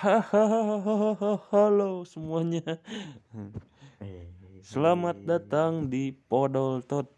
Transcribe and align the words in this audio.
Halo 0.00 2.08
semuanya. 2.08 2.80
Selamat 4.64 5.20
datang 5.20 5.92
di 5.92 6.16
Podol 6.16 6.80
Tot 6.80 7.12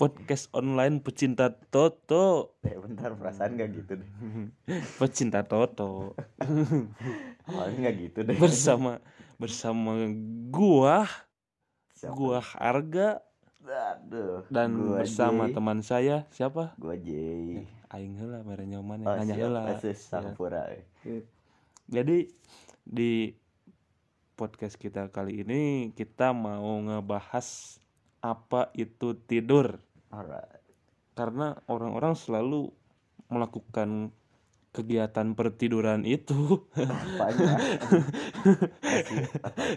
podcast 0.00 0.48
online 0.56 1.04
pecinta 1.04 1.52
Toto. 1.52 2.56
eh, 2.64 2.72
bentar 2.80 3.12
perasaan 3.12 3.60
nggak 3.60 3.68
gitu 3.76 3.92
deh. 4.00 4.08
Pecinta 4.96 5.44
Toto 5.44 6.16
Awalnya 7.44 7.92
gitu 7.92 8.24
deh. 8.24 8.40
bersama 8.40 9.04
bersama 9.36 9.92
gua, 10.48 11.04
Siapa? 11.92 12.16
gua 12.16 12.40
Harga 12.40 13.20
Aduh. 13.60 14.48
dan 14.48 14.72
gua 14.72 15.04
bersama 15.04 15.52
Jay. 15.52 15.54
teman 15.54 15.84
saya 15.84 16.24
siapa? 16.32 16.72
Gua 16.80 16.96
J. 16.96 17.12
Aing 17.88 18.20
heula 18.20 18.44
mere 18.44 18.64
nyoman 18.64 19.00
Oh, 19.02 19.16
hanya 19.16 19.32
siap. 19.32 19.40
heula. 19.40 19.60
Ya. 19.64 21.20
Jadi 21.88 22.28
di 22.84 23.32
podcast 24.34 24.76
kita 24.76 25.08
kali 25.08 25.40
ini 25.42 25.62
kita 25.92 26.30
mau 26.30 26.78
ngebahas 26.84 27.78
apa 28.20 28.68
itu 28.72 29.16
tidur. 29.24 29.80
Alright. 30.08 30.56
karena 31.12 31.58
orang-orang 31.66 32.14
selalu 32.14 32.70
melakukan 33.26 34.14
kegiatan 34.70 35.34
pertiduran 35.34 36.06
itu 36.06 36.62
rata-rata 36.72 37.58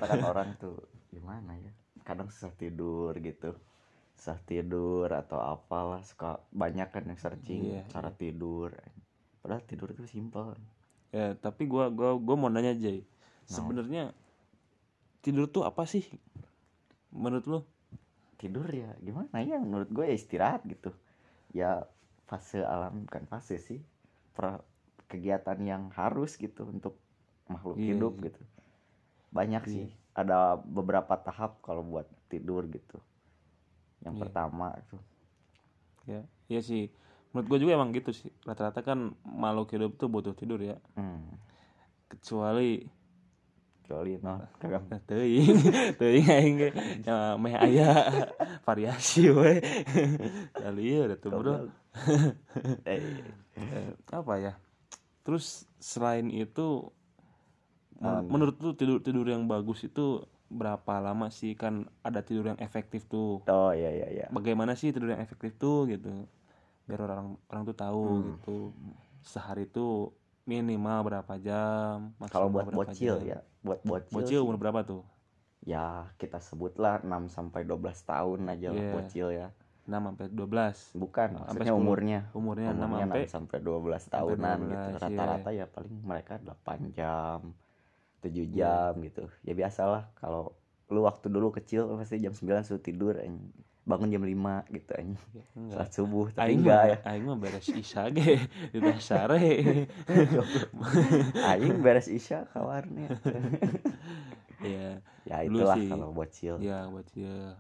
kan 0.14 0.22
orang 0.22 0.54
tuh 0.56 0.78
gimana 1.10 1.58
ya? 1.58 1.74
Kadang 2.06 2.30
susah 2.30 2.54
tidur 2.54 3.18
gitu. 3.18 3.58
Susah 4.22 4.38
tidur 4.46 5.10
atau 5.10 5.42
apalah 5.42 6.06
suka 6.06 6.38
banyak 6.54 6.94
kan 6.94 7.10
yang 7.10 7.18
searching 7.18 7.74
Iya, 7.74 7.90
cara 7.90 8.14
tidur. 8.14 8.70
Padahal 9.42 9.66
tidur 9.66 9.90
itu 9.98 10.06
simpel. 10.06 10.54
ya 11.10 11.34
tapi 11.34 11.66
gua 11.66 11.90
gua 11.90 12.14
gua 12.22 12.36
mau 12.38 12.46
nanya 12.54 12.78
Jay. 12.78 13.02
Sebenarnya 13.50 14.14
tidur 15.26 15.50
tuh 15.50 15.66
apa 15.66 15.90
sih? 15.90 16.06
Menurut 17.10 17.50
lu? 17.50 17.60
Tidur 18.38 18.70
ya 18.70 18.94
gimana 19.02 19.42
ya? 19.42 19.58
Menurut 19.58 19.90
gue 19.90 20.06
ya 20.06 20.14
istirahat 20.14 20.70
gitu. 20.70 20.94
Ya 21.50 21.90
fase 22.30 22.62
alam 22.62 23.10
kan 23.10 23.26
fase 23.26 23.58
sih. 23.58 23.82
Per- 24.38 24.62
kegiatan 25.10 25.58
yang 25.66 25.90
harus 25.98 26.38
gitu 26.38 26.70
untuk 26.70 26.94
makhluk 27.50 27.82
Iya, 27.82 27.98
hidup 27.98 28.22
iya. 28.22 28.24
gitu. 28.30 28.42
Banyak 29.34 29.64
Iya. 29.66 29.74
sih 29.74 29.88
ada 30.14 30.62
beberapa 30.62 31.18
tahap 31.18 31.58
kalau 31.66 31.82
buat 31.82 32.06
tidur 32.30 32.70
gitu 32.70 33.02
yang 34.02 34.16
Iya. 34.16 34.22
pertama 34.22 34.74
tuh 34.90 35.02
ya 36.06 36.22
iya 36.48 36.60
sih. 36.60 36.90
Menurut 37.32 37.48
gua 37.48 37.60
juga 37.62 37.72
emang 37.76 37.96
gitu 37.96 38.12
sih. 38.12 38.28
Rata-rata 38.44 38.82
kan 38.82 39.14
makhluk 39.24 39.72
hidup 39.72 39.96
tuh 39.96 40.12
butuh 40.12 40.36
tidur 40.36 40.60
ya. 40.60 40.76
Hmm, 40.94 41.32
kecuali 42.06 42.84
kecuali 43.80 44.20
no 44.20 44.42
kagak. 44.60 44.84
Teuing. 45.08 45.56
Teuing 46.02 46.28
aing 46.28 46.56
ge. 46.60 46.70
Ya, 47.08 47.40
meh 47.40 47.56
aya 47.56 47.92
variasi 48.68 49.32
we. 49.32 49.64
Kali 50.52 50.84
ya 50.92 51.08
udah 51.08 51.18
tuh 51.18 51.30
bro. 51.32 51.56
Eh, 52.84 53.00
apa 54.12 54.34
ya? 54.36 54.54
Terus 55.24 55.64
selain 55.78 56.28
itu 56.28 56.90
menurut 58.02 58.58
lu 58.60 58.74
tidur 58.74 58.98
tidur 59.00 59.24
yang 59.24 59.46
bagus 59.46 59.86
itu 59.86 60.26
berapa 60.52 60.94
lama 61.00 61.28
sih 61.28 61.56
kan 61.56 61.74
ada 62.02 62.20
tidur 62.20 62.46
yang 62.46 62.60
efektif 62.60 63.08
tuh? 63.08 63.40
Oh 63.46 63.72
ya 63.72 63.88
ya 63.90 64.08
ya 64.12 64.26
bagaimana 64.30 64.76
sih 64.76 64.92
tidur 64.92 65.10
yang 65.10 65.20
efektif 65.20 65.56
tuh 65.56 65.88
gitu? 65.88 66.28
Biar 66.84 67.00
orang 67.02 67.40
orang 67.48 67.64
tuh 67.64 67.74
tahu 67.74 68.04
Hmm. 68.04 68.24
gitu. 68.36 68.58
Sehari 69.22 69.66
tuh 69.66 70.12
minimal 70.44 71.08
berapa 71.08 71.34
jam? 71.38 72.12
Kalau 72.28 72.50
buat 72.50 72.68
berapa 72.68 72.78
bocil 72.86 73.16
jam. 73.18 73.28
ya 73.28 73.40
buat 73.62 73.80
bocil, 73.82 74.12
bocil 74.12 74.40
umur 74.42 74.58
berapa 74.58 74.82
tuh? 74.82 75.02
Ya 75.62 76.10
kita 76.18 76.38
sebutlah 76.38 77.00
6 77.00 77.30
sampai 77.30 77.62
12 77.64 77.80
tahun 78.02 78.50
aja 78.50 78.68
lah 78.70 78.82
Iya. 78.82 78.92
bocil 78.92 79.28
ya. 79.32 79.48
6 79.84 79.98
sampai 80.04 80.26
12 80.28 80.78
bukan 80.96 81.28
Sampai 81.32 81.42
maksudnya 81.48 81.72
10. 81.72 81.80
umurnya. 81.80 82.20
Umurnya 82.34 82.70
6 82.70 82.82
umurnya 82.82 83.06
sampai 83.06 83.22
6 83.22 83.30
sampai 83.30 83.58
12 83.60 84.04
tahunan 84.06 84.58
12, 84.58 84.68
gitu. 84.68 84.90
iya. 84.90 85.00
rata-rata 85.00 85.50
ya 85.52 85.66
paling 85.66 85.96
mereka 86.02 86.34
8 86.38 86.92
jam 86.92 87.40
7 88.22 88.32
Iya. 88.32 88.46
jam 88.54 88.92
gitu 89.02 89.26
ya 89.42 89.52
biasalah 89.52 90.08
kalau 90.16 90.54
lu 90.88 91.02
waktu 91.02 91.26
dulu 91.28 91.52
kecil 91.52 91.90
pasti 91.96 92.18
jam 92.18 92.32
9 92.32 92.62
suruh 92.62 92.80
tidur 92.80 93.16
anjing. 93.16 93.52
bangun 93.82 94.08
jam 94.10 94.22
5 94.22 94.62
gitu 94.70 94.92
anjing 94.94 95.18
salat 95.68 95.90
subuh 95.90 96.26
tapi 96.30 96.48
Aing 96.48 96.62
enggak 96.62 96.82
ya 96.86 96.96
aing 97.04 97.24
mah 97.26 97.36
beres 97.36 97.66
isya 97.68 98.08
ge 98.08 98.38
di 98.70 98.78
dasare. 98.78 99.42
aing 101.50 101.82
beres 101.82 102.06
isya 102.06 102.46
kawarnya 102.48 103.10
ya, 104.62 105.02
ya 105.26 105.36
itulah 105.42 105.76
sih. 105.76 105.90
kalau 105.90 106.14
bocil 106.14 106.56
ya 106.62 106.86
buat 106.86 107.10
ya. 107.12 107.58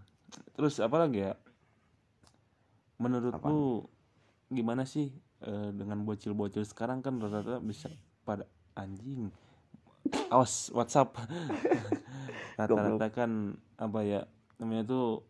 Terus 0.53 0.77
apa 0.77 0.95
lagi 0.95 1.25
ya? 1.25 1.33
Menurut 2.95 3.33
Apaan? 3.33 3.49
lu 3.49 3.89
gimana 4.47 4.85
sih 4.85 5.09
eh, 5.41 5.69
dengan 5.73 6.05
bocil-bocil 6.05 6.63
sekarang 6.63 7.01
kan 7.01 7.17
rata-rata 7.17 7.59
bisa 7.59 7.89
pada 8.21 8.45
anjing. 8.73 9.29
Awas 10.29 10.69
WhatsApp. 10.73 11.15
rata-rata 12.59 13.07
kan 13.09 13.57
apa 13.79 13.99
ya 14.05 14.21
namanya 14.61 14.85
tuh 14.85 15.25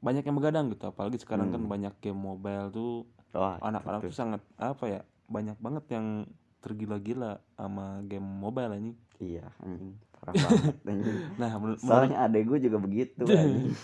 banyak 0.00 0.24
yang 0.24 0.36
begadang 0.36 0.66
gitu. 0.72 0.84
Apalagi 0.88 1.16
sekarang 1.20 1.48
kan 1.48 1.60
Hmm. 1.64 1.70
banyak 1.70 1.94
game 2.00 2.16
mobile 2.16 2.68
tuh 2.72 2.92
anak-anak 3.34 4.00
tuh 4.04 4.14
sangat 4.14 4.40
apa 4.56 4.84
ya 4.86 5.00
banyak 5.26 5.56
banget 5.58 5.84
yang 5.90 6.28
tergila-gila 6.60 7.40
sama 7.56 8.00
game 8.06 8.24
mobile 8.24 8.72
ini 8.76 8.92
iya 9.20 9.48
anjing. 9.60 9.96
Parah 10.16 10.32
banget 10.44 10.76
anjing. 10.84 11.18
Nah 11.36 11.52
menurut 11.58 11.78
menurut, 11.80 11.80
soalnya 11.80 12.16
adek 12.24 12.42
gue 12.48 12.58
juga 12.68 12.78
begitu 12.80 13.24
anjing. 13.32 13.74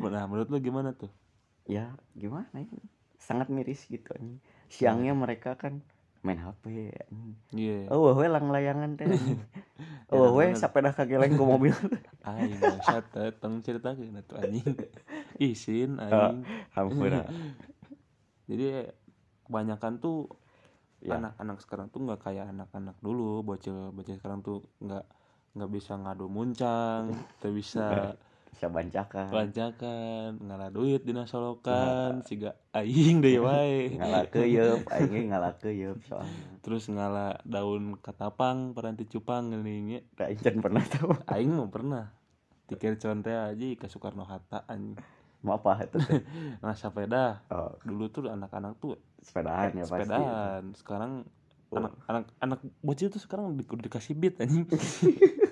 Nah 0.00 0.24
menurut 0.28 0.48
lu 0.48 0.58
gimana 0.60 0.92
tuh? 0.96 1.10
Ya 1.64 1.92
gimana 2.16 2.52
ya? 2.54 2.68
Sangat 3.20 3.48
miris 3.48 3.84
gitu 3.88 4.08
anjing. 4.16 4.40
Siangnya 4.68 5.12
mereka 5.16 5.56
kan 5.56 5.80
main 6.24 6.40
HP 6.40 6.64
anjing. 6.90 7.36
Iya. 7.52 7.78
Oh 7.92 8.16
weh 8.16 8.28
lang 8.32 8.48
layangan 8.48 8.96
teh 8.96 9.06
anjing. 9.06 9.40
Ya, 10.14 10.20
oh 10.20 10.36
weh 10.38 10.52
bener. 10.52 10.60
sepeda 10.60 10.90
kageleng 10.94 11.34
ke 11.34 11.42
mobil. 11.42 11.74
Aing 12.28 12.54
bangsat 12.60 13.02
datang 13.10 13.58
cerita 13.66 13.98
ke 13.98 14.06
tuh 14.22 14.36
anjing. 14.38 14.76
Isin 15.42 15.98
aing 16.02 16.46
hampura. 16.72 17.26
Jadi 18.46 18.88
kebanyakan 19.44 20.00
tuh 20.00 20.30
Ya. 21.04 21.20
anak-anak 21.20 21.60
sekarang 21.60 21.92
tuh 21.92 22.00
nggak 22.00 22.24
kayak 22.24 22.48
anak-anak 22.48 22.96
dulu 23.04 23.44
bocil 23.44 23.92
bocil 23.92 24.16
sekarang 24.16 24.40
tuh 24.40 24.64
nggak 24.80 25.04
nggak 25.52 25.68
bisa 25.68 26.00
ngadu 26.00 26.32
muncang 26.32 27.12
tuh 27.44 27.52
bisa 27.52 28.16
bisa 28.54 28.70
bancakan. 28.70 29.34
Lancakan 29.34 30.38
ngalah 30.38 30.70
duit 30.70 31.02
dina 31.02 31.26
solokan 31.26 32.22
siga 32.22 32.54
aing 32.70 33.18
deui 33.18 33.42
wae. 33.44 33.98
Ngalah 33.98 34.30
keyeup 34.30 34.86
aing 34.94 35.34
ngalah 35.34 35.58
keyeup 35.58 35.98
soalnya. 36.06 36.62
Terus 36.62 36.86
ngalah 36.86 37.42
daun 37.42 37.98
katapang 37.98 38.72
peranti 38.72 39.10
cupang 39.10 39.50
geuning 39.50 39.84
nya 39.90 40.00
aing 40.22 40.38
can 40.38 40.62
pernah 40.62 40.86
tahu 40.86 41.10
aing 41.26 41.50
mah 41.50 41.68
pernah. 41.68 42.04
Tikir 42.70 42.96
conte 42.96 43.34
aja 43.34 43.66
ke 43.76 43.86
Soekarno 43.90 44.24
Hatta 44.24 44.64
anjing. 44.70 44.96
Mau 45.44 45.60
apa 45.60 45.84
itu 45.84 46.00
teh? 46.00 46.24
Nah 46.64 46.72
sepeda. 46.72 47.44
Oh. 47.52 47.76
Dulu 47.84 48.08
tuh 48.08 48.32
anak-anak 48.32 48.80
tuh 48.80 48.96
sepedaan 49.20 49.76
ya 49.76 49.84
pasti. 49.84 50.08
Sepedaan. 50.08 50.62
Sekarang 50.72 51.12
Oh. 51.74 51.82
anak 51.82 51.92
anak 52.06 52.24
anak 52.38 52.58
bocil 52.86 53.10
tuh 53.10 53.18
sekarang 53.18 53.58
di, 53.58 53.66
dikasih 53.66 54.14
beat 54.14 54.38
anjing 54.38 54.62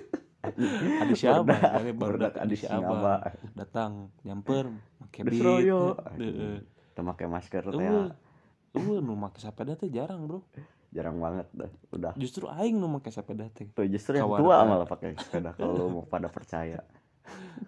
ada 1.01 1.13
siapa? 1.13 1.53
Baru 1.93 2.17
adi 2.21 2.55
siapa? 2.57 3.21
datang 3.53 4.13
nyamper 4.25 4.69
pakai 5.07 5.21
beat. 5.27 5.43
Teu 6.93 7.01
make 7.01 7.25
masker 7.25 7.63
teh 7.73 7.89
eueuh 8.73 8.99
nu 9.01 9.13
make 9.17 9.37
sepeda 9.41 9.73
teh 9.77 9.89
jarang 9.89 10.25
bro. 10.29 10.41
Jarang 10.93 11.17
banget 11.17 11.47
dah 11.53 11.71
udah. 11.93 12.13
Justru 12.17 12.49
aing 12.49 12.77
nu 12.77 12.89
make 12.89 13.09
sepeda 13.09 13.49
teh. 13.49 13.69
Tuh 13.73 13.85
justru 13.89 14.17
yang 14.17 14.29
tua 14.29 14.65
malah 14.65 14.85
pakai 14.85 15.17
sepeda 15.17 15.53
kalau 15.57 15.89
mau 15.89 16.03
pada 16.05 16.29
percaya 16.29 16.81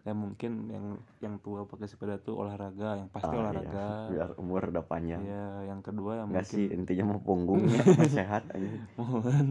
ya 0.04 0.14
mungkin 0.14 0.68
yang 0.68 0.86
yang 1.20 1.36
tua 1.40 1.64
pakai 1.64 1.88
sepeda 1.88 2.20
tuh 2.20 2.38
olahraga 2.38 3.00
yang 3.00 3.10
pasti 3.10 3.30
Ah, 3.30 3.34
iya. 3.34 3.42
olahraga. 3.42 3.88
Biar 4.12 4.30
umur 4.38 4.62
udah 4.70 4.84
panjang. 4.84 5.22
Ya 5.24 5.46
yang 5.66 5.80
kedua 5.80 6.22
yang 6.22 6.28
Enggak 6.30 6.46
mungkin 6.46 6.58
sih 6.60 6.66
intinya 6.70 7.04
mau 7.10 7.20
punggungnya 7.20 7.82
sehat 8.18 8.44
aja. 8.52 8.70
Mohon. 8.96 9.46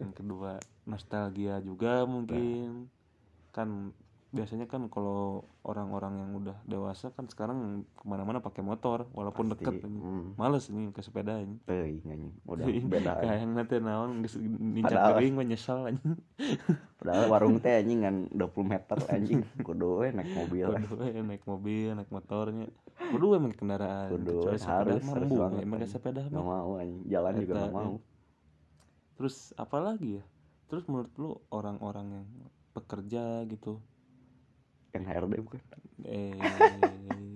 Yang 0.00 0.12
kedua 0.16 0.50
nostalgia 0.84 1.60
juga 1.60 2.02
mungkin. 2.04 2.88
Kan 3.52 3.94
biasanya 4.34 4.66
kan 4.66 4.90
kalau 4.90 5.46
orang-orang 5.62 6.18
yang 6.18 6.30
udah 6.42 6.56
dewasa 6.66 7.14
kan 7.14 7.30
sekarang 7.30 7.86
ke 7.94 8.02
mana-mana 8.02 8.42
pakai 8.42 8.66
motor 8.66 9.06
walaupun 9.14 9.54
Pasti. 9.54 9.62
deket. 9.62 9.74
Hmm. 9.86 10.34
males 10.34 10.66
ini 10.68 10.90
ke 10.90 11.00
sepeda 11.00 11.38
ini. 11.38 11.56
Teuing 11.64 12.02
anjing 12.10 12.34
udah 12.42 12.64
beda 12.66 13.10
aja. 13.14 13.22
kayak 13.22 13.36
yang 13.46 13.52
nanti 13.54 13.74
naon 13.78 14.10
nincak 14.74 15.00
kering 15.14 15.34
mah 15.38 15.46
nyesal 15.46 15.78
anjing. 15.86 16.18
Padahal 16.98 17.24
warung 17.30 17.62
teh 17.62 17.78
anjing 17.78 18.02
kan 18.02 18.16
20 18.34 18.66
meter 18.66 18.98
anjing. 19.14 19.40
Kudu 19.62 20.02
we 20.02 20.10
naik 20.10 20.34
mobil 20.34 20.66
kudu 20.74 20.94
we 20.98 21.08
naik 21.22 21.44
mobil 21.46 21.88
naik 21.94 22.10
motornya. 22.10 22.66
Kudu 22.98 23.24
we 23.30 23.36
pakai 23.38 23.54
kendaraan. 23.54 24.10
Kudu 24.10 24.50
harus, 24.50 24.66
harus 24.66 25.30
banget, 25.30 25.62
anjing. 25.62 25.86
sepeda 25.86 26.26
mah. 26.26 26.42
Mau 26.42 26.76
anjing. 26.76 27.06
Jalan 27.06 27.32
juga 27.38 27.54
Eta, 27.54 27.60
nggak 27.62 27.74
mau 27.78 27.94
terus 29.14 29.54
apa 29.54 29.78
lagi 29.78 30.18
ya? 30.20 30.24
Terus 30.66 30.84
menurut 30.90 31.12
lu 31.16 31.30
orang-orang 31.54 32.20
yang 32.20 32.26
bekerja 32.74 33.46
gitu 33.46 33.78
yang 34.94 35.04
HRD 35.10 35.34
bukan? 35.42 35.60
Eh 36.06 37.34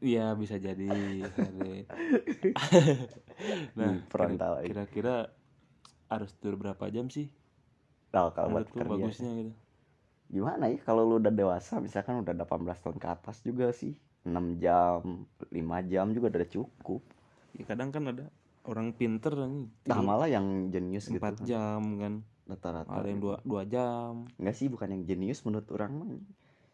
ya 0.00 0.32
bisa 0.38 0.56
jadi 0.56 0.88
nah 3.78 3.98
kira- 4.06 4.62
kira-kira 4.64 5.14
harus 6.08 6.30
tidur 6.38 6.56
berapa 6.56 6.88
jam 6.88 7.12
sih? 7.12 7.28
Nah, 8.14 8.32
kalau 8.32 8.56
buat 8.56 8.72
kerja. 8.72 8.88
bagusnya 8.88 9.30
gitu. 9.36 9.52
Gimana 10.28 10.72
ya 10.72 10.78
kalau 10.80 11.04
lu 11.04 11.20
udah 11.20 11.32
dewasa 11.32 11.80
misalkan 11.80 12.24
udah 12.24 12.32
18 12.32 12.84
tahun 12.84 12.96
ke 12.96 13.08
atas 13.08 13.36
juga 13.44 13.68
sih. 13.72 13.96
6 14.24 14.60
jam 14.60 15.28
5 15.52 15.90
jam 15.92 16.06
juga 16.12 16.32
udah 16.32 16.48
cukup. 16.48 17.02
Ya 17.56 17.64
kadang 17.68 17.92
kan 17.92 18.08
ada 18.08 18.26
orang 18.68 18.92
pinter 18.92 19.32
nih 19.32 19.68
nah 19.88 20.00
tidur 20.00 20.04
malah 20.04 20.28
yang 20.28 20.68
jenius 20.68 21.08
gitu. 21.08 21.16
empat 21.20 21.40
kan, 21.40 21.46
jam 21.48 21.82
kan. 22.00 22.14
Rata-rata. 22.48 22.92
Ada 22.92 23.08
yang 23.08 23.20
dua 23.20 23.36
dua 23.44 23.62
jam. 23.68 24.28
Nggak 24.40 24.56
sih 24.56 24.68
bukan 24.72 24.88
yang 24.92 25.02
jenius 25.04 25.44
menurut 25.44 25.68
orang 25.72 25.92
mah 25.96 26.08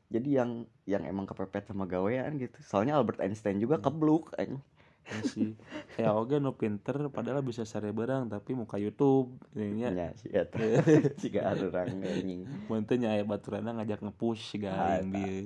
jadi 0.08 0.42
yang 0.42 0.50
yang 0.84 1.02
emang 1.04 1.24
kepepet 1.24 1.66
sama 1.66 1.84
gawean 1.84 2.36
gitu. 2.36 2.56
Soalnya 2.60 2.94
Albert 2.94 3.20
Einstein 3.20 3.56
juga 3.56 3.76
Hmm. 3.76 3.84
kebluk 3.84 4.30
anjing. 4.34 4.60
ya 5.04 5.20
sih. 5.22 5.52
Ya 6.00 6.16
oke 6.16 6.40
no 6.40 6.56
pinter 6.56 6.96
padahal 7.12 7.44
bisa 7.44 7.62
sare 7.62 7.92
barang 7.92 8.24
tapi 8.26 8.56
muka 8.56 8.80
YouTube 8.80 9.36
ini 9.52 9.84
ya 9.84 10.08
sih 10.16 10.32
ya 10.32 10.48
jika 11.20 11.52
ada 11.52 11.68
orang 11.68 12.00
anjing. 12.00 12.48
Muntahnya 12.66 13.12
aya 13.12 13.20
baturana 13.22 13.76
ngajak 13.76 14.00
ngepush 14.00 14.56
gaing 14.56 15.12
dia. 15.12 15.44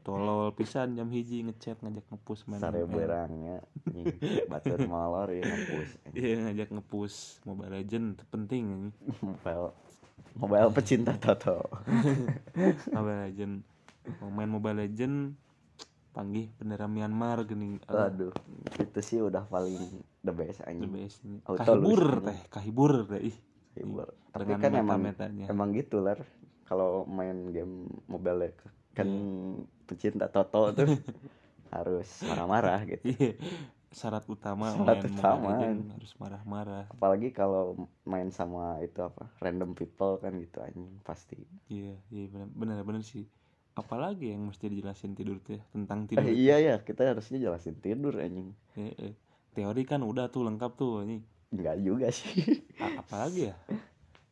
Tolol 0.00 0.56
pisan 0.56 0.96
jam 0.96 1.12
hiji 1.12 1.44
ngechat 1.44 1.76
ngajak 1.76 2.08
ngepush 2.08 2.48
main 2.48 2.56
sare 2.56 2.88
berangnya 2.88 3.60
anjing. 3.84 4.16
batur 4.48 4.80
molor 4.88 5.28
ya 5.28 5.44
ngampus 5.44 5.90
iya 6.16 6.36
ngajak 6.40 6.68
ngepush. 6.72 7.44
Mobile 7.44 7.72
Legend 7.76 8.16
penting 8.32 8.64
ini 8.64 8.88
mobile 9.20 9.76
mobile 10.36 10.70
pecinta 10.74 11.14
Toto. 11.16 11.66
Mobile 12.96 13.20
Legend. 13.30 13.54
Mau 14.20 14.30
main 14.32 14.50
Mobile 14.50 14.86
Legend 14.86 15.34
panggih 16.10 16.50
bendera 16.58 16.90
Myanmar 16.90 17.46
gini. 17.46 17.78
Aduh 17.86 18.34
itu 18.76 19.00
sih 19.00 19.18
udah 19.22 19.46
paling 19.46 19.78
the 20.26 20.34
best 20.34 20.60
the 20.62 20.70
anjing. 20.70 20.90
best 20.90 21.22
ini. 21.22 21.38
Auto 21.46 21.62
kahibur 21.62 22.02
teh 22.26 22.38
kahibur 22.50 22.92
teh 23.06 23.20
ih. 23.30 23.36
Hibur. 23.70 24.10
tapi 24.34 24.58
kan 24.58 24.74
emang 24.74 24.98
meta-metanya. 24.98 25.46
emang 25.46 25.70
gitu 25.70 26.02
lah 26.02 26.18
kalau 26.66 27.06
main 27.06 27.54
game 27.54 27.86
mobile 28.10 28.50
kan 28.94 29.06
pecinta 29.86 30.26
Toto 30.26 30.74
tuh 30.74 30.90
harus 31.74 32.08
marah-marah 32.26 32.82
gitu. 32.90 33.14
Iya 33.14 33.38
syarat 33.90 34.22
utama 34.24 34.70
Syarat 34.70 35.02
main 35.02 35.12
utama. 35.12 35.50
Harus 35.92 36.12
marah-marah. 36.16 36.86
Apalagi 36.88 37.30
kalau 37.30 37.74
main 38.02 38.30
sama 38.30 38.78
itu 38.80 38.98
apa 39.00 39.26
random 39.38 39.74
people 39.74 40.16
kan 40.16 40.34
gitu 40.34 40.62
anjing 40.62 41.02
pasti. 41.02 41.42
Iya 41.66 41.98
iya 42.08 42.26
benar 42.26 42.48
benar 42.48 42.76
benar 42.82 43.02
sih. 43.02 43.26
Apalagi 43.72 44.30
yang 44.30 44.46
mesti 44.46 44.66
dijelasin 44.66 45.14
tidur 45.14 45.38
tuh 45.38 45.56
ya, 45.56 45.62
tentang 45.70 46.04
tidur 46.04 46.22
eh, 46.22 46.34
iya 46.34 46.56
ya 46.58 46.74
kita 46.78 47.02
harusnya 47.04 47.38
jelasin 47.40 47.76
tidur 47.76 48.14
anjing. 48.16 48.54
Eh, 48.74 48.94
eh. 48.94 49.14
teori 49.50 49.82
kan 49.82 50.00
udah 50.00 50.30
tuh 50.30 50.46
lengkap 50.46 50.72
tuh 50.74 51.02
ini. 51.02 51.22
Enggak 51.50 51.76
juga 51.80 52.06
sih. 52.10 52.62
A- 52.78 53.02
apalagi 53.02 53.50
ya? 53.50 53.54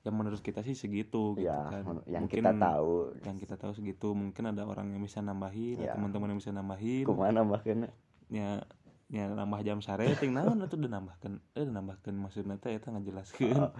Yang 0.06 0.14
menurut 0.14 0.40
kita 0.40 0.62
sih 0.62 0.72
segitu 0.72 1.34
gitu 1.34 1.50
ya 1.50 1.66
kan. 1.66 1.82
yang 2.06 2.24
Mungkin 2.24 2.38
kita 2.38 2.52
tahu. 2.54 3.18
yang 3.26 3.36
kita 3.36 3.54
tahu 3.56 3.72
segitu 3.74 4.14
mungkin 4.14 4.44
ada 4.46 4.62
orang 4.62 4.94
yang 4.94 5.02
bisa 5.02 5.18
nambahin 5.18 5.82
Ya. 5.82 5.92
atau 5.92 5.98
teman-teman 5.98 6.30
yang 6.30 6.38
bisa 6.38 6.54
nambahin. 6.54 7.02
Ke 7.02 7.12
mana 7.12 7.42
bahkan 7.42 7.90
ya 8.28 8.62
ya 9.08 9.24
nambah 9.24 9.64
jam 9.64 9.80
sareting 9.80 10.36
naon 10.36 10.60
itu 10.60 10.76
udah 10.76 10.92
nambahkan 11.00 11.40
eh 11.56 11.64
udah 11.64 11.74
nambahkan 11.80 12.12
maksudnya 12.12 12.60
teh 12.60 12.76
eta 12.76 12.92
ngajelaskeun 12.92 13.56
Oh, 13.56 13.72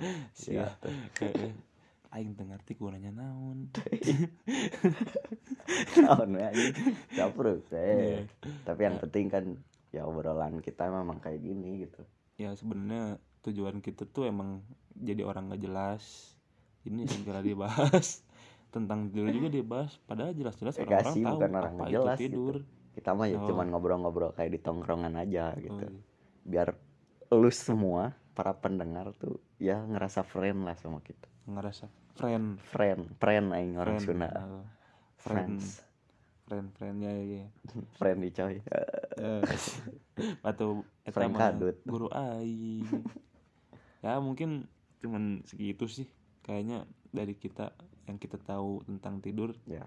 iya. 0.49 0.73
ya 1.21 1.29
eh. 1.45 1.53
aing 2.09 2.33
teu 2.33 2.49
ngarti 2.49 2.73
gunanya 2.75 3.13
naon. 3.13 3.69
Naon 6.01 6.31
ya 6.33 6.49
anjing? 6.49 6.97
Capruk 7.13 7.61
Iya. 7.69 7.77
eh 7.77 8.19
tapi 8.65 8.81
yang 8.89 8.97
penting 8.97 9.27
kan 9.29 9.45
ya 9.93 10.09
obrolan 10.09 10.65
kita 10.65 10.89
memang 10.89 11.21
kayak 11.21 11.45
gini 11.45 11.85
gitu. 11.85 12.01
Ya 12.41 12.57
sebenarnya 12.57 13.21
tujuan 13.45 13.85
kita 13.85 14.09
tuh 14.09 14.25
emang 14.25 14.65
jadi 14.97 15.29
orang 15.29 15.53
nggak 15.53 15.61
jelas. 15.61 16.33
Ini 16.89 17.05
segera 17.05 17.45
dibahas. 17.45 18.25
Tentang 18.75 19.13
tidur 19.13 19.29
juga 19.29 19.49
dibahas. 19.53 19.93
Padahal 20.09 20.33
jelas-jelas 20.33 20.77
Eh, 20.77 20.89
orang-orang 20.89 21.05
gak 21.05 21.21
tahu 21.21 21.37
bukan 21.37 21.53
orang 21.53 21.73
apa 21.73 21.77
nggak 21.77 21.89
itu 21.89 21.97
jelas 22.01 22.19
gitu. 22.19 22.43
Kita 22.99 23.15
mah 23.15 23.25
ya 23.25 23.39
Oh. 23.39 23.47
cuman 23.47 23.71
ngobrol-ngobrol 23.71 24.35
kayak 24.35 24.51
di 24.51 24.61
tongkrongan 24.61 25.15
aja 25.15 25.55
gitu. 25.57 25.79
Oh, 25.79 25.87
iya. 25.87 26.03
biar 26.43 26.69
lu 27.31 27.47
semua 27.49 28.11
para 28.33 28.51
pendengar 28.53 29.15
tuh 29.15 29.39
ya 29.57 29.79
ngerasa 29.81 30.23
friend 30.23 30.67
lah 30.67 30.75
sama 30.75 30.99
kita. 31.01 31.31
Ngerasa 31.47 31.87
friend. 32.15 32.59
Friend 32.65 33.03
friend 33.17 33.47
aing 33.53 33.75
orang 33.77 33.99
friend 33.99 34.19
Sunda. 34.19 34.29
uh, 34.29 34.65
friend. 35.17 35.63
Friends. 35.63 35.67
Friend 36.43 36.69
friendnya 36.73 37.13
ya 37.13 37.47
friend 38.01 38.19
di 38.19 38.31
coy. 38.33 38.57
Eh, 39.15 39.43
atau 40.43 40.83
Friend 41.15 41.35
kadut. 41.35 41.77
guru 41.85 42.09
aing. 42.09 42.89
Ya 44.01 44.17
mungkin 44.19 44.65
cuman 44.99 45.45
segitu 45.45 45.87
sih 45.87 46.09
kayaknya 46.41 46.83
dari 47.11 47.35
kita 47.35 47.71
yang 48.05 48.17
kita 48.17 48.41
tahu 48.41 48.81
tentang 48.83 49.21
tidur. 49.21 49.53
Ya. 49.65 49.85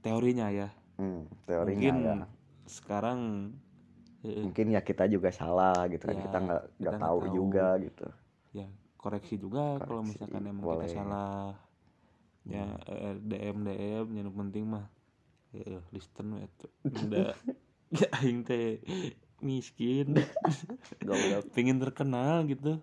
Teorinya 0.00 0.46
ya. 0.48 0.70
Hmm, 0.96 1.26
teorinya 1.44 1.76
mungkin 1.76 1.94
ya 1.98 2.14
sekarang 2.66 3.20
eh, 4.26 4.42
mungkin 4.44 4.66
ya 4.74 4.80
kita 4.82 5.04
juga 5.08 5.30
salah 5.32 5.86
gitu 5.88 6.04
kan 6.06 6.16
Ya, 6.16 6.24
kita 6.24 6.38
nggak 6.46 6.62
nggak 6.82 6.96
tahu 6.98 7.18
tahu. 7.22 7.34
juga 7.38 7.66
gitu. 7.80 8.06
Ya 8.52 8.66
koreksi 8.96 9.34
juga 9.38 9.78
kalau 9.84 10.02
Koreksi, 10.02 10.16
misalkan 10.16 10.42
emang 10.50 10.64
boleh. 10.66 10.86
kita 10.86 10.96
salah. 10.98 11.54
Ya 12.46 12.64
eh, 12.86 13.14
DM 13.20 13.58
DM 13.66 14.06
yang 14.18 14.30
penting 14.34 14.64
mah 14.66 14.86
eh, 15.54 15.80
listen 15.94 16.26
we 16.36 16.46
tuh. 16.58 16.70
Udah 16.86 17.34
ya 18.00 18.08
aing 18.18 18.42
teh 18.42 18.82
miskin. 19.40 20.14
Goblok. 21.04 21.44
Pengen 21.56 21.78
terkenal 21.78 22.46
gitu. 22.46 22.82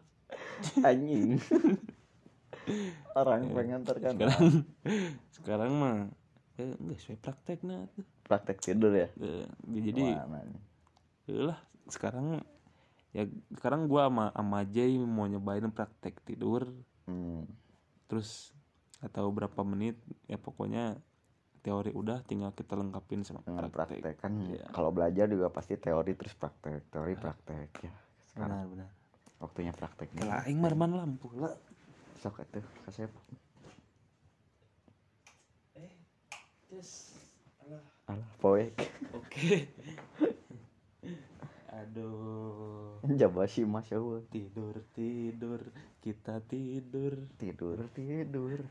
Anjing. 0.82 1.40
Orang 3.14 3.52
Ya, 3.52 3.54
pengen 3.54 3.82
terkenal. 3.84 4.16
sekarang 4.16 4.48
sekarang 5.30 5.72
mah 5.78 5.98
eh, 6.58 6.74
enggak 6.80 6.98
sesuai 7.00 7.20
prakteknya 7.20 7.78
tuh 7.94 8.06
praktek 8.24 8.58
tidur 8.60 8.92
ya? 8.92 9.08
Eh, 9.20 9.46
jadi 9.68 10.04
Mana 10.24 10.40
nih? 10.44 10.62
ya 11.24 11.40
lah 11.52 11.60
sekarang 11.88 12.40
ya 13.12 13.24
sekarang 13.54 13.86
gua 13.86 14.08
sama 14.08 14.26
sama 14.32 14.60
Jay 14.66 14.96
mau 14.98 15.28
nyobain 15.28 15.68
praktek 15.70 16.20
tidur. 16.24 16.68
Hmm. 17.04 17.44
terus 18.08 18.56
atau 19.04 19.28
berapa 19.28 19.60
menit 19.64 20.00
ya 20.24 20.40
pokoknya 20.40 20.96
teori 21.60 21.92
udah 21.92 22.24
tinggal 22.24 22.52
kita 22.52 22.76
lengkapin 22.76 23.24
sama 23.24 23.44
dengan 23.44 23.68
praktek, 23.68 24.00
praktek 24.00 24.16
kan 24.20 24.32
Iya. 24.48 24.68
kalau 24.72 24.92
belajar 24.92 25.28
juga 25.28 25.48
pasti 25.50 25.76
teori 25.76 26.16
terus 26.16 26.32
praktek 26.32 26.88
teori 26.88 27.16
praktek 27.16 27.70
ya 27.82 27.92
sekarang 28.32 28.70
benar 28.70 28.88
benar. 28.88 28.90
waktunya 29.40 29.72
praktek 29.72 30.08
kalau 30.14 30.32
aing 30.44 30.60
marman 30.60 30.92
lampu 30.96 31.28
lah. 31.36 31.52
Sok 32.20 32.40
itu 32.40 32.64
kasep 32.88 33.12
alah 38.14 38.30
poek 38.38 38.78
oke. 39.18 39.50
Aduh. 41.74 43.02
Jaba 43.18 43.50
sih 43.50 43.66
masya 43.66 43.98
allah 43.98 44.22
tidur 44.30 44.86
tidur. 44.94 45.62
Kita 45.98 46.38
tidur. 46.46 47.18
Tidur 47.42 47.90
tidur. 47.98 48.62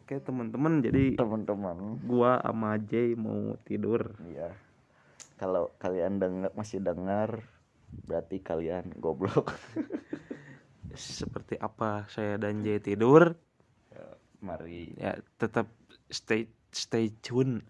Oke 0.00 0.16
teman-teman 0.18 0.80
jadi 0.80 1.14
teman-teman. 1.14 2.00
gua 2.08 2.40
sama 2.40 2.80
Jay 2.80 3.12
mau 3.12 3.54
tidur. 3.68 4.16
Iya. 4.24 4.56
Kalau 5.36 5.68
kalian 5.76 6.16
dengar 6.18 6.50
masih 6.56 6.80
dengar 6.80 7.44
berarti 8.08 8.40
kalian 8.40 8.96
goblok. 8.96 9.52
Seperti 10.96 11.60
apa 11.60 12.08
saya 12.08 12.40
dan 12.40 12.64
Jay 12.64 12.80
tidur? 12.80 13.36
Mari. 14.40 14.96
Ya 14.96 15.20
tetap 15.36 15.68
stay 16.08 16.48
stay 16.72 17.10
tune. 17.20 17.62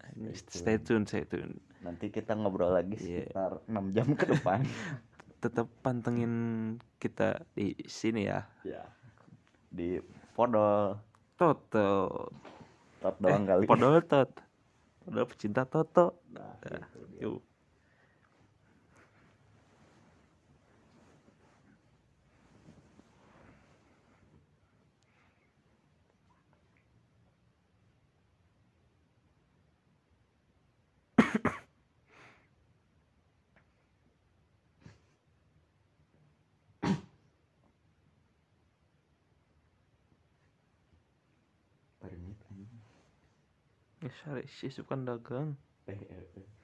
Stay 0.49 0.77
tune. 0.77 1.03
stay 1.05 1.25
tune. 1.25 1.57
Nanti 1.81 2.09
kita 2.09 2.33
ngobrol 2.33 2.73
lagi 2.73 2.93
Iya. 2.95 3.25
sekitar 3.27 3.51
6 3.65 3.95
jam 3.95 4.07
ke 4.13 4.25
depan. 4.29 4.61
Tetap 5.43 5.65
pantengin 5.81 6.33
kita 6.97 7.41
di 7.51 7.73
sini 7.85 8.29
ya. 8.29 8.45
Ya 8.61 8.85
di 9.71 9.97
podol. 10.35 10.99
Toto. 11.39 12.29
Tot 13.01 13.15
doang 13.17 13.47
kali. 13.47 13.65
Podol 13.65 14.03
tot. 14.11 14.29
Podol 15.01 15.25
pecinta 15.25 15.65
Toto. 15.65 16.21
Nah, 16.29 16.53
Nah, 16.61 16.85
itu 16.85 16.99
dia. 17.09 17.25
yuk 17.25 17.41
ya 44.01 44.09
sare 44.23 44.43
sih 44.49 44.69
dagang 45.05 45.55
eh, 45.85 45.93
eh, 45.93 46.25
eh. 46.37 46.60